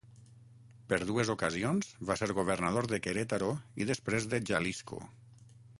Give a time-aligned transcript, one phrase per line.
[0.93, 3.53] Per dues ocasions va ser governador de Querétaro
[3.85, 5.03] i després de Jalisco.